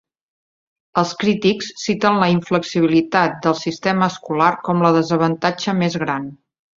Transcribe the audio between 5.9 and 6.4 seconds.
gran.